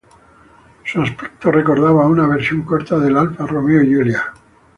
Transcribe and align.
Su 0.83 0.99
aspecto 1.03 1.51
recordaba 1.51 2.03
a 2.03 2.07
una 2.07 2.25
versión 2.25 2.63
corta 2.63 2.97
del 2.97 3.15
Alfa 3.15 3.45
Romeo 3.45 3.83
Giulia. 3.83 4.33